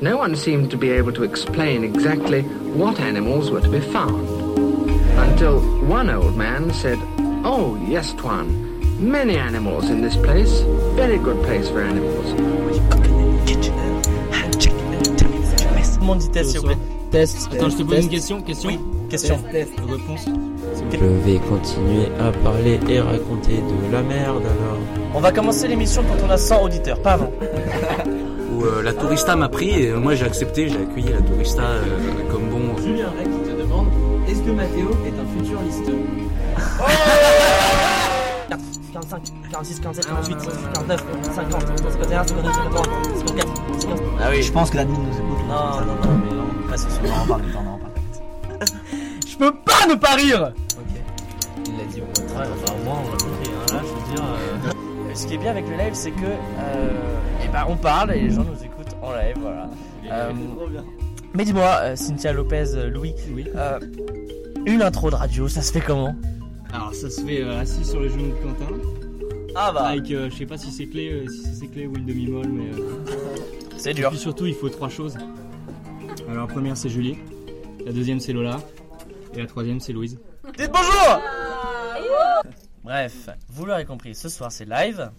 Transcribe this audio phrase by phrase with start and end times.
[0.00, 4.28] no one seemed to be able to explain exactly what animals were to be found.
[5.18, 6.98] Until one old man said,
[7.44, 8.46] Oh, yes, Tuan,
[9.00, 10.60] many animals in this place.
[10.96, 12.26] Very good place for animals.
[15.94, 16.78] Tout le monde dit test, s'il vous plaît.
[17.10, 17.48] Test.
[17.52, 18.42] Attends, je te pose une question.
[18.42, 18.70] Question.
[18.70, 18.78] Oui,
[19.08, 19.38] question.
[19.52, 20.26] Réponse.
[20.92, 24.78] Je vais continuer à parler et raconter de la merde alors.
[25.14, 27.32] On va commencer l'émission quand on a 100 auditeurs, pas avant.
[28.66, 31.82] Où euh, la tourista m'a pris et moi j'ai accepté, j'ai accueilli la tourista euh,
[32.30, 32.76] comme bon.
[32.82, 33.86] Julien Rey qui te demande
[34.28, 35.98] est-ce que Mathéo est un futur listeux
[38.92, 40.36] 45, 46, 47, 48,
[40.74, 41.62] 49, 50,
[41.92, 42.84] 51, 52, 53,
[43.26, 43.48] 54,
[43.80, 44.00] 55.
[44.20, 44.42] Ah oui.
[44.42, 45.46] Je pense que l'admin nous écoute.
[45.48, 46.44] Non, non, non, mais non.
[46.64, 48.60] Après, c'est sûr, on en parle, on en parle.
[49.28, 51.66] Je peux pas ne pas rire Ok.
[51.66, 52.42] Il l'a dit au moins.
[52.42, 53.50] Enfin, au moins, on a compris.
[53.52, 53.74] Hein.
[53.74, 54.24] Là, je veux dire.
[54.24, 54.70] euh,
[55.16, 56.24] Ce qui est bien avec le live, c'est que.
[56.26, 59.68] Euh, eh ben, on parle et les gens nous écoutent en live, voilà.
[60.12, 60.32] Euh,
[61.34, 63.46] mais dis-moi, euh, Cynthia Lopez, Louis, Oui.
[64.66, 66.14] une intro de radio, ça se fait comment?
[66.72, 68.72] Alors ça se fait assis sur les genoux de Quentin.
[69.54, 72.48] Ah bah, Avec, je sais pas si c'est clé, si c'est clé ou une demi-molle,
[72.48, 72.70] mais.
[73.78, 74.10] c'est Et dur.
[74.10, 75.16] puis surtout, il faut trois choses.
[76.28, 77.16] Alors la première c'est Julie,
[77.86, 78.58] la deuxième c'est Lola,
[79.34, 80.18] et la troisième c'est Louise.
[80.58, 81.20] Dites bonjour
[82.86, 85.10] Bref, vous l'aurez compris, ce soir c'est live.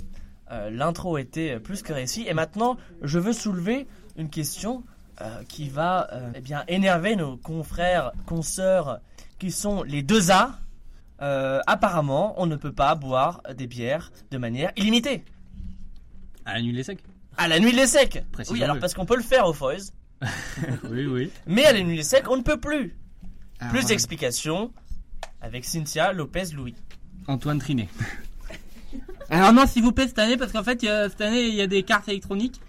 [0.51, 2.23] Euh, L'intro était plus que réussie.
[2.25, 4.85] Et maintenant, je veux soulever une question
[5.19, 9.01] euh, qui va euh, eh bien, énerver nos confrères, consoeurs,
[9.37, 10.57] qui sont les deux A.
[11.19, 15.25] Apparemment, on ne peut pas boire des bières de manière illimitée.
[16.45, 17.03] À la nuit les secs
[17.37, 19.91] À la nuit les secs Oui, alors parce qu'on peut le faire au Foys,
[20.89, 21.31] Oui, oui.
[21.47, 22.95] mais à la nuit les secs, on ne peut plus.
[23.59, 24.71] Alors, Plus d'explications
[25.41, 26.75] avec Cynthia Lopez-Louis.
[27.27, 27.89] Antoine Trinet.
[29.29, 31.67] Alors non, s'il vous plaît, cette année, parce qu'en fait, cette année, il y a
[31.67, 32.61] des cartes électroniques.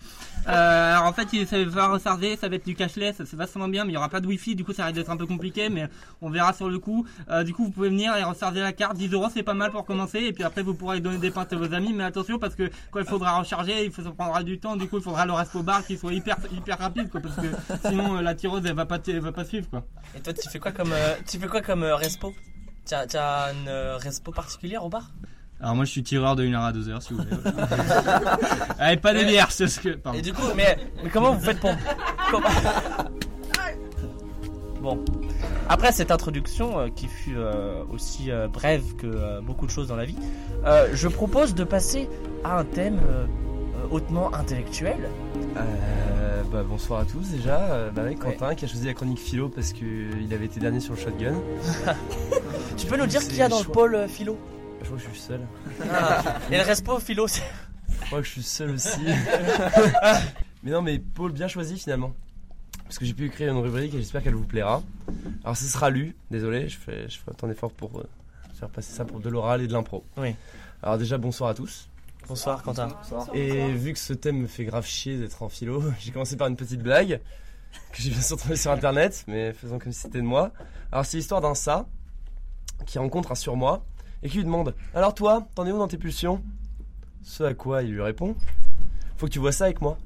[0.49, 3.85] Euh, alors en fait, ça va recharger, ça va être du cashless, c'est vachement bien,
[3.85, 5.69] mais il y aura pas de wifi, du coup ça risque d'être un peu compliqué,
[5.69, 5.89] mais
[6.23, 7.07] on verra sur le coup.
[7.29, 9.71] Euh, du coup, vous pouvez venir et recharger la carte, 10 euros, c'est pas mal
[9.71, 12.39] pour commencer, et puis après vous pourrez donner des pintes à vos amis, mais attention
[12.39, 15.03] parce que quand il faudra recharger, il faut, ça prendra du temps, du coup il
[15.03, 18.63] faudra le resto bar qui soit hyper hyper rapide, parce que sinon euh, la tireuse
[18.65, 19.67] elle va pas, va pas suivre.
[20.17, 20.93] Et toi, tu fais quoi comme,
[21.27, 21.97] tu fais quoi comme euh,
[22.89, 25.11] respo T'as t'as une euh, respo particulière au bar?
[25.61, 27.31] Alors moi je suis tireur de 1h à 2h si vous voulez.
[28.79, 29.89] Allez, pas de bière, c'est ce que.
[29.91, 30.19] Pardon.
[30.19, 31.71] Et du coup, mais, mais comment vous faites pour...
[32.31, 32.49] comment-
[34.81, 35.05] Bon.
[35.69, 39.97] Après cette introduction euh, qui fut euh, aussi euh, brève que beaucoup de choses dans
[39.97, 40.17] la vie,
[40.93, 42.09] je propose de passer
[42.45, 43.01] à un thème
[43.91, 45.09] hautement intellectuel.
[45.57, 47.61] Euh, bah, bonsoir à tous déjà.
[47.73, 50.95] Euh, bah, Quentin qui a choisi la chronique philo parce qu'il avait été dernier sur
[50.95, 51.35] le shotgun.
[52.77, 54.39] Tu peux nous dire C'est qui y a dans le pôle euh, philo?
[54.81, 55.41] Je crois que je suis seul.
[55.93, 57.43] Ah, Et le respo philo, c'est...
[57.89, 59.01] Je crois que je suis seul aussi.
[60.63, 62.13] mais non, mais Paul bien choisi finalement.
[62.85, 64.83] Parce que j'ai pu créer une rubrique et j'espère qu'elle vous plaira.
[65.43, 68.03] Alors ce sera lu, désolé, je fais, je fais d'efforts pour
[68.55, 70.05] faire passer ça pour de l'oral et de l'impro.
[70.17, 70.35] Oui.
[70.83, 71.89] Alors déjà bonsoir à tous.
[72.29, 72.89] Bonsoir Quentin.
[73.33, 76.49] Et vu que ce thème me fait grave chier d'être en philo, j'ai commencé par
[76.49, 77.21] une petite blague
[77.91, 80.53] que j'ai bien sûr trouvée sur internet, mais faisons comme si c'était de moi.
[80.93, 81.87] Alors c'est l'histoire d'un ça
[82.85, 83.83] qui rencontre un surmoi
[84.23, 86.43] et qui lui demande Alors toi, t'en es où dans tes pulsions?
[87.23, 88.37] Ce à quoi il lui répond
[89.17, 89.97] Faut que tu vois ça avec moi.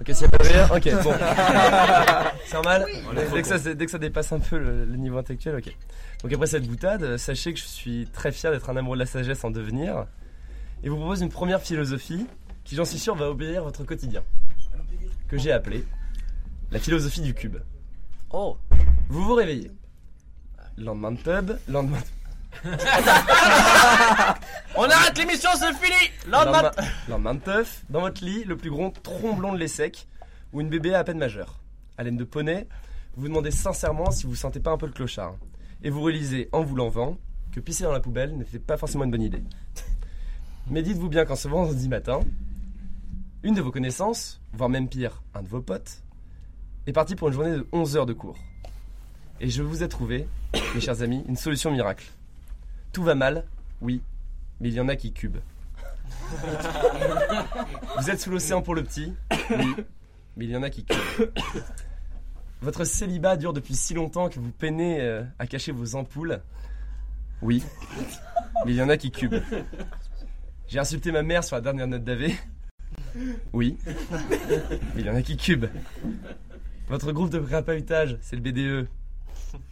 [0.00, 1.12] Ok, s'il y a pas de rire, ok, bon.
[2.46, 2.86] C'est normal
[3.34, 5.76] dès, que ça, dès que ça dépasse un peu le, le niveau intellectuel, ok.
[6.22, 9.06] Donc après cette boutade, sachez que je suis très fier d'être un amoureux de la
[9.06, 10.06] sagesse en devenir
[10.82, 12.26] et vous propose une première philosophie
[12.64, 14.22] qui, j'en suis sûr, va obéir votre quotidien.
[15.28, 15.84] Que j'ai appelée
[16.70, 17.56] la philosophie du cube.
[18.30, 18.58] Oh
[19.08, 19.72] Vous vous réveillez.
[20.76, 21.98] Lendemain de pub, lendemain
[24.76, 25.96] On arrête l'émission, c'est fini
[26.26, 26.62] Lendemain...
[26.62, 30.06] lendemain, lendemain de teuf, dans votre lit, le plus grand tromblon de l'ESSEC,
[30.52, 31.60] ou une bébé à peine majeure.
[31.96, 32.66] Haleine de poney,
[33.14, 35.34] vous vous demandez sincèrement si vous sentez pas un peu le clochard.
[35.82, 37.16] Et vous réalisez, en vous l'envant,
[37.52, 39.42] que pisser dans la poubelle n'était pas forcément une bonne idée.
[40.70, 42.20] Mais dites-vous bien qu'en ce vendredi matin,
[43.42, 46.02] une de vos connaissances, voire même pire, un de vos potes,
[46.86, 48.36] est parti pour une journée de 11 heures de cours.
[49.40, 50.28] Et je vous ai trouvé,
[50.74, 52.04] mes chers amis, une solution miracle.
[52.92, 53.46] Tout va mal,
[53.80, 54.02] oui,
[54.60, 55.38] mais il y en a qui cubent.
[57.98, 59.14] Vous êtes sous l'océan pour le petit,
[59.50, 59.74] oui,
[60.36, 61.30] mais il y en a qui cubent.
[62.60, 66.42] Votre célibat dure depuis si longtemps que vous peinez euh, à cacher vos ampoules,
[67.40, 67.62] oui,
[68.66, 69.40] mais il y en a qui cubent.
[70.68, 72.30] J'ai insulté ma mère sur la dernière note d'AV,
[73.54, 73.78] oui,
[74.94, 75.70] mais il y en a qui cubent.
[76.88, 78.88] Votre groupe de prépahutage, c'est le BDE,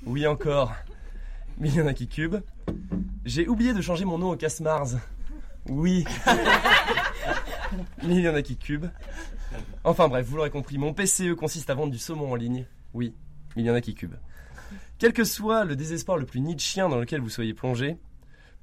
[0.07, 0.73] oui encore,
[1.59, 2.41] mais il y en a qui cubent.
[3.27, 4.97] J'ai oublié de changer mon nom au casse-Mars.
[5.69, 6.05] Oui.
[8.03, 8.87] Mais il y en a qui cubent.
[9.85, 12.65] Enfin bref, vous l'aurez compris, mon PCE consiste à vendre du saumon en ligne.
[12.95, 13.15] Oui,
[13.57, 14.17] il y en a qui cubent.
[14.99, 17.99] Quel que soit le désespoir le plus chien dans lequel vous soyez plongé,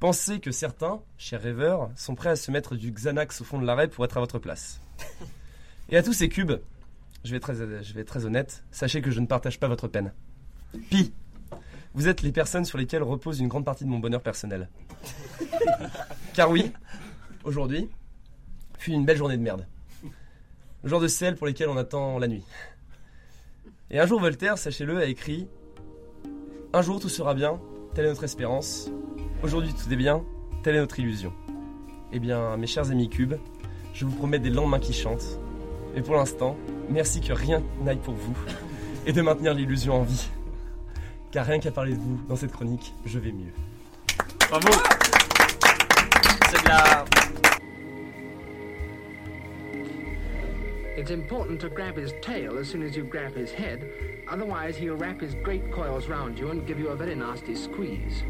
[0.03, 3.65] pensez que certains, chers rêveurs, sont prêts à se mettre du Xanax au fond de
[3.65, 4.81] l'arrêt pour être à votre place.
[5.89, 6.51] Et à tous ces cubes,
[7.23, 9.69] je vais, être très, je vais être très honnête, sachez que je ne partage pas
[9.69, 10.11] votre peine.
[10.89, 11.13] Pi,
[11.93, 14.67] vous êtes les personnes sur lesquelles repose une grande partie de mon bonheur personnel.
[16.33, 16.73] Car oui,
[17.45, 17.89] aujourd'hui,
[18.77, 19.65] fut une belle journée de merde.
[20.83, 22.43] Le genre de sel pour lesquels on attend la nuit.
[23.89, 25.47] Et un jour, Voltaire, sachez-le, a écrit
[26.73, 27.61] Un jour tout sera bien,
[27.93, 28.91] telle est notre espérance.
[29.43, 30.23] Aujourd'hui tout est bien,
[30.63, 31.33] telle est notre illusion.
[32.13, 33.35] Eh bien, mes chers amis cubes,
[33.93, 35.37] je vous promets des lendemains qui chantent.
[35.97, 36.55] Et pour l'instant,
[36.89, 38.33] merci que rien n'aille pour vous
[39.05, 40.29] et de maintenir l'illusion en vie.
[41.31, 43.51] Car rien qu'à parler de vous dans cette chronique, je vais mieux.
[44.49, 44.69] Bravo
[46.49, 47.05] C'est de la...
[50.95, 53.89] It's important to grab his tail as soon as you grab his head,
[54.31, 58.23] otherwise he'll wrap his great coils round you and give you a very nasty squeeze.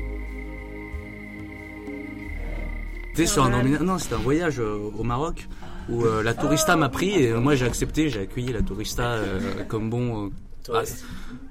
[3.16, 5.48] C'était sur un emmena- non, c'était un voyage euh, au Maroc
[5.90, 9.40] où euh, la tourista m'a pris et moi j'ai accepté, j'ai accueilli la tourista euh,
[9.68, 10.30] comme bon euh,
[10.74, 10.82] ah,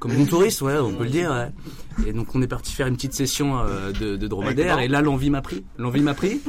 [0.00, 1.30] comme bon touriste, ouais, on peut le dire.
[1.30, 2.08] ouais.
[2.08, 5.02] Et donc on est parti faire une petite session euh, de, de dromadaire et là
[5.02, 5.64] l'envie m'a pris.
[5.78, 6.40] L'envie m'a pris.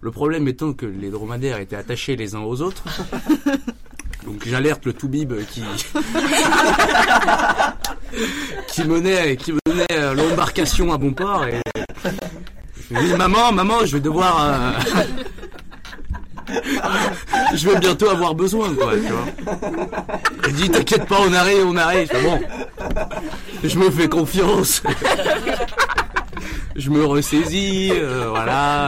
[0.00, 2.84] Le problème étant que les dromadaires étaient attachés les uns aux autres.
[4.26, 5.62] Donc j'alerte le toubib qui
[8.68, 11.60] qui menait qui menait l'embarcation à bon port et
[13.16, 14.72] maman maman je vais devoir euh,
[17.54, 19.26] je vais bientôt avoir besoin quoi tu vois.
[20.44, 22.08] Elle dit t'inquiète pas on arrive on arrive.
[22.12, 22.40] Je bon
[23.64, 24.82] je me fais confiance.
[26.76, 28.86] je me ressaisis euh, voilà.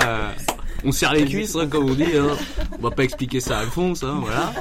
[0.84, 2.16] on serre les cuisses, hein, comme on dit.
[2.16, 2.36] Hein.
[2.78, 4.52] On va pas expliquer ça à Alphonse, hein, voilà.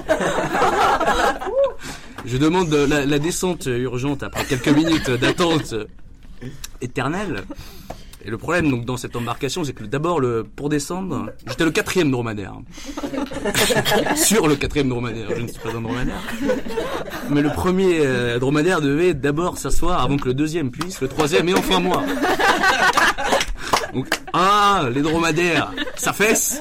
[2.25, 5.75] Je demande de la, la descente urgente après quelques minutes d'attente
[6.81, 7.43] éternelle.
[8.25, 11.69] Et le problème donc dans cette embarcation, c'est que d'abord le pour descendre, j'étais le
[11.69, 12.53] quatrième dromadaire.
[14.15, 16.21] Sur le quatrième dromadaire, je ne suis pas un dromadaire.
[17.29, 21.47] Mais le premier euh, dromadaire devait d'abord s'asseoir avant que le deuxième puisse, le troisième
[21.49, 22.03] et enfin moi.
[23.93, 26.59] Donc, ah, les dromadaires, ça fesse.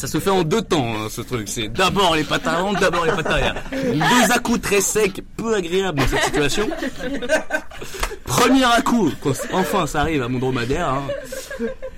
[0.00, 1.46] Ça se fait en deux temps, hein, ce truc.
[1.46, 3.54] C'est d'abord les pattes avant, d'abord les pattes arrière.
[3.70, 6.66] Deux à-coups très secs, peu agréables dans cette situation.
[8.24, 10.88] Premier à-coup, quand enfin ça arrive à mon dromadaire.
[10.88, 11.02] Hein.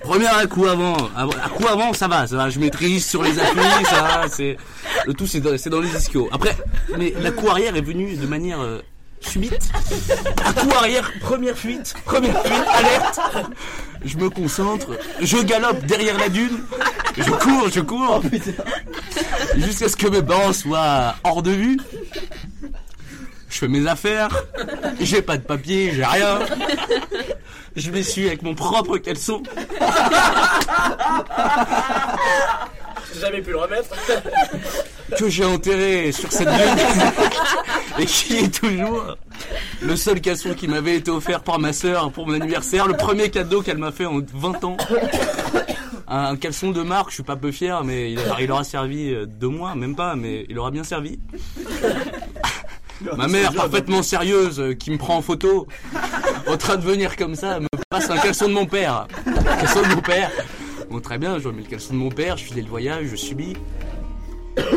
[0.03, 2.51] Premier à-coup avant, avant- à-coup avant, ça va, ça va.
[2.51, 4.25] Je maîtrise sur les appuis, ça va.
[4.29, 4.57] C'est
[5.07, 6.29] le tout, c'est dans, dans les ischios.
[6.33, 6.57] Après,
[6.99, 8.81] mais la coup arrière est venue de manière euh,
[9.21, 9.71] subite.
[10.45, 13.21] À coup arrière, première fuite, première fuite, alerte.
[14.05, 14.89] Je me concentre,
[15.21, 16.59] je galope derrière la dune,
[17.17, 18.23] je cours, je cours,
[19.57, 21.79] jusqu'à ce que mes parents soient hors de vue.
[23.49, 24.31] Je fais mes affaires,
[25.01, 26.39] j'ai pas de papier, j'ai rien.
[27.77, 29.43] Je m'essuie avec mon propre caleçon.
[33.15, 33.91] J'ai jamais pu le remettre.
[35.19, 37.03] que j'ai enterré sur cette dune
[37.99, 39.17] et qui est toujours
[39.83, 43.31] le seul caleçon qui m'avait été offert par ma sœur pour mon anniversaire, le premier
[43.31, 44.77] cadeau qu'elle m'a fait en 20 ans.
[46.09, 49.27] Un caleçon de marque, je suis pas peu fier, mais il, il aura servi euh,
[49.27, 51.19] deux mois, même pas, mais il aura bien servi.
[53.17, 55.67] Ma mère, parfaitement sérieuse, euh, qui me prend en photo,
[56.47, 59.07] en train de venir comme ça, me passe un caleçon de mon père.
[59.27, 60.31] Un caleçon de mon père.
[60.91, 63.17] Bon, très bien, je remets le caleçon de mon père, je file le voyage, je
[63.17, 63.57] subis.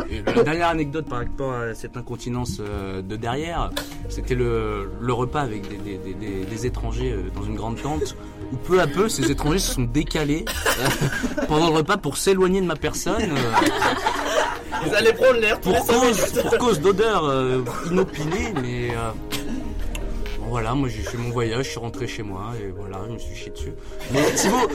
[0.10, 3.72] Et la dernière anecdote par rapport à cette incontinence euh, de derrière,
[4.08, 8.16] c'était le, le repas avec des, des- des- des- des étrangers dans une grande tente,
[8.54, 10.46] où peu à peu ces étrangers se sont décalés
[10.80, 13.22] euh, pendant le repas pour s'éloigner de ma personne.
[13.32, 16.02] euh, Vous allez prendre l'air pour cause,
[16.34, 16.42] minutes.
[16.42, 19.12] pour cause d'odeur euh, inopinée, mais euh,
[20.40, 23.14] bon, voilà, moi j'ai fait mon voyage, je suis rentré chez moi et voilà, je
[23.14, 23.74] me suis chié dessus.
[24.14, 24.70] Mais Thibaut,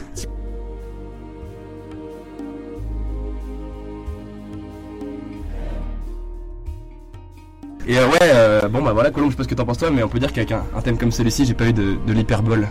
[7.86, 9.78] Et euh, ouais, euh, bon bah voilà, Colombe, je sais pas ce que t'en penses
[9.78, 11.96] toi, mais on peut dire qu'avec un, un thème comme celui-ci, j'ai pas eu de,
[12.06, 12.68] de l'hyperbole.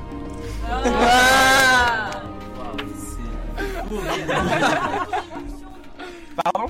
[6.43, 6.67] Pardon?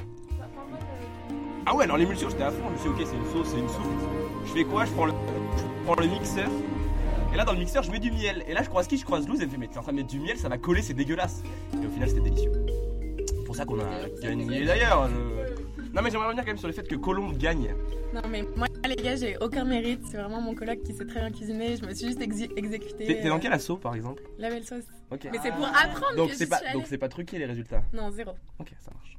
[1.66, 3.48] Ah ouais, alors l'émulsion, j'étais à fond, je me suis dit, ok, c'est une sauce,
[3.54, 3.86] c'est une soupe.
[4.46, 4.86] Je fais quoi?
[4.86, 5.14] Je prends, le,
[5.58, 6.50] je prends le mixeur.
[7.34, 8.44] Et là, dans le mixeur, je mets du miel.
[8.48, 8.98] Et là, je croise qui?
[8.98, 9.38] Je croise Luz.
[9.40, 10.96] Elle me fait, mais t'es en train de mettre du miel, ça va coller, c'est
[10.96, 11.44] dégueulasse.
[11.82, 12.52] Et au final, c'était délicieux.
[13.28, 13.84] C'est pour ça qu'on a
[14.22, 15.08] gagné d'ailleurs.
[15.10, 17.76] je- Non, mais j'aimerais revenir quand même sur le fait que Colombe gagne.
[18.14, 21.20] Non mais moi les gars j'ai aucun mérite, c'est vraiment mon coloc qui sait très
[21.22, 23.06] bien cuisiner, je me suis juste exé- exécutée.
[23.06, 24.24] T'es dans euh, quel assaut par exemple?
[24.38, 24.84] La belle sauce.
[25.12, 27.46] Mais c'est pour apprendre Donc que c'est j'y pas, suis donc c'est pas truqué les
[27.46, 27.84] résultats?
[27.94, 28.34] Non zéro.
[28.60, 29.18] Ok, ça marche.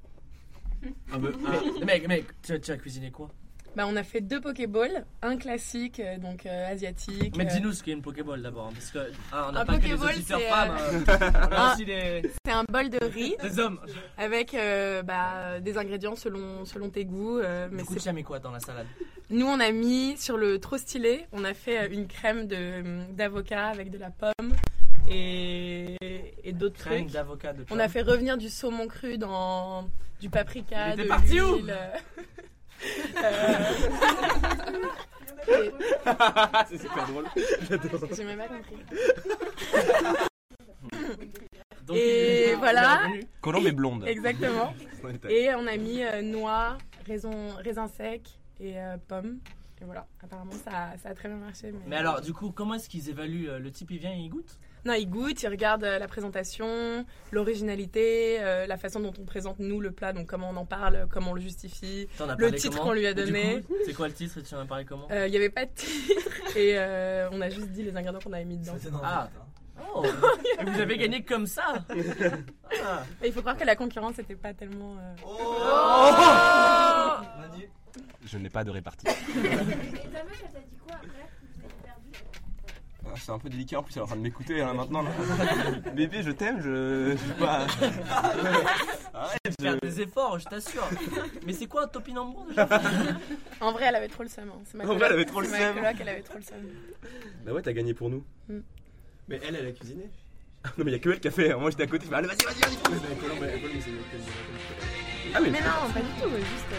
[1.13, 3.29] Ah, bah, ah, mec, mec, tu, as- tu as cuisiné quoi?
[3.77, 7.37] Bah, on a fait deux Pokéballs, un classique, euh, donc euh, asiatique.
[7.37, 9.65] Mais euh, dis-nous ce qu'est une Pokéball d'abord, hein, parce que ah, on n'a Un
[9.65, 13.37] pas que Pokéball, auditeurs c'est, femmes, euh, un- aussi des, C'est un bol de riz
[13.43, 13.79] des hommes.
[14.19, 14.57] avec
[15.07, 17.39] bah, des ingrédients selon, selon tes goûts.
[17.71, 18.87] mais Du coup, tu as mis quoi dans la salade?
[19.31, 23.69] Nous, on a mis sur le trop stylé, on a fait une crème de- d'avocat
[23.69, 24.53] avec de la pomme
[25.09, 25.95] et,
[26.43, 27.13] et d'autres Crème trucs.
[27.13, 29.89] d'avocat de On a fait revenir du saumon cru dans
[30.21, 31.61] du paprika, Il était de parti où?
[31.69, 31.93] euh,
[36.69, 37.25] c'est super drôle.
[38.17, 38.77] J'ai même pas compris.
[41.87, 43.03] Donc, Et il- voilà.
[43.41, 44.05] Colombe est blonde.
[44.07, 44.73] Exactement.
[45.29, 47.31] Et on a mis euh, noix, raisin,
[47.65, 48.23] raisin sec
[48.61, 49.39] et euh, pommes.
[49.81, 51.73] Et voilà, apparemment ça, ça a très bien marché.
[51.73, 54.19] Mais, Mais alors, du coup, comment est-ce qu'ils évaluent euh, Le type, il vient et
[54.19, 54.59] il goûte?
[54.85, 59.59] Non, ils goûtent, ils regardent euh, la présentation, l'originalité, euh, la façon dont on présente
[59.59, 62.09] nous le plat, donc comment on en parle, comment on le justifie,
[62.39, 63.63] le titre qu'on lui a donné.
[63.85, 65.67] C'est quoi le titre et tu en as parlé comment Euh, Il n'y avait pas
[65.67, 68.75] de titre et euh, on a juste dit les ingrédients qu'on avait mis dedans.
[69.03, 69.29] Ah.
[69.35, 69.41] le
[69.95, 70.05] Oh
[70.67, 71.85] vous avez gagné comme ça
[72.85, 73.03] Ah.
[73.25, 74.95] Il faut croire que la concurrence n'était pas tellement.
[74.99, 75.15] euh,
[77.41, 77.69] Manu.
[78.25, 79.07] Je n'ai pas de répartie.
[79.09, 79.19] Et ta
[80.25, 82.13] meuf, elle t'a dit quoi après Vous avez perdu
[83.00, 85.03] Ah, C'est un peu délicat en plus, elle est en train de m'écouter là, maintenant.
[85.03, 85.11] Là.
[85.95, 87.13] Bébé, je t'aime, je.
[87.13, 87.67] Je sais pas.
[89.15, 90.87] Arrête, Faire je- des efforts, je t'assure.
[91.47, 92.69] Mais c'est quoi un topinambour déjà
[93.61, 94.49] En vrai, elle avait trop le seum.
[94.49, 94.61] hein.
[94.65, 95.59] C'est ma En vrai, elle avait trop le seum.
[95.59, 96.59] Ma coloc, elle avait trop le seum.
[97.45, 98.25] Bah ouais, t'as gagné pour nous.
[98.49, 98.59] Mm.
[99.29, 100.09] Mais elle, elle a cuisiné
[100.79, 101.55] Non, mais y'a que elle qui a fait.
[101.55, 102.77] Moi j'étais à côté, je fais allez, vas-y, vas-y, vas-y.
[105.35, 106.73] Ah oui, Mais non, pas du tout, juste.
[106.73, 106.77] euh,